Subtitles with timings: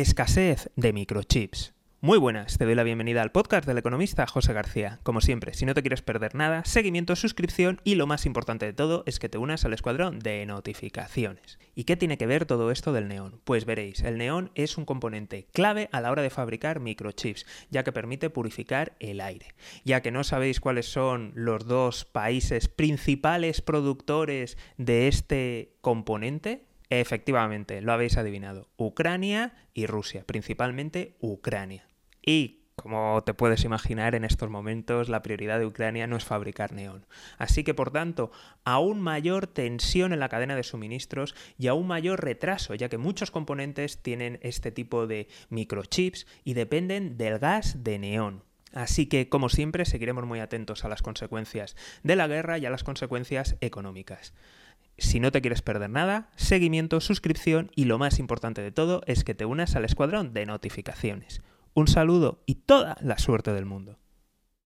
[0.00, 1.74] Escasez de microchips.
[2.00, 4.98] Muy buenas, te doy la bienvenida al podcast del economista José García.
[5.02, 8.72] Como siempre, si no te quieres perder nada, seguimiento, suscripción y lo más importante de
[8.72, 11.58] todo es que te unas al escuadrón de notificaciones.
[11.74, 13.42] ¿Y qué tiene que ver todo esto del neón?
[13.44, 17.84] Pues veréis, el neón es un componente clave a la hora de fabricar microchips, ya
[17.84, 19.48] que permite purificar el aire.
[19.84, 27.80] Ya que no sabéis cuáles son los dos países principales productores de este componente, Efectivamente,
[27.80, 28.68] lo habéis adivinado.
[28.76, 31.86] Ucrania y Rusia, principalmente Ucrania.
[32.20, 36.72] Y como te puedes imaginar, en estos momentos la prioridad de Ucrania no es fabricar
[36.72, 37.04] neón.
[37.36, 38.32] Así que, por tanto,
[38.64, 43.30] aún mayor tensión en la cadena de suministros y aún mayor retraso, ya que muchos
[43.30, 48.44] componentes tienen este tipo de microchips y dependen del gas de neón.
[48.72, 52.70] Así que, como siempre, seguiremos muy atentos a las consecuencias de la guerra y a
[52.70, 54.32] las consecuencias económicas.
[55.00, 59.24] Si no te quieres perder nada, seguimiento, suscripción y lo más importante de todo es
[59.24, 61.40] que te unas al escuadrón de notificaciones.
[61.72, 63.99] Un saludo y toda la suerte del mundo.